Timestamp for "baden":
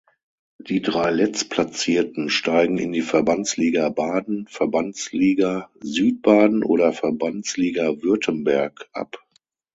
3.89-4.47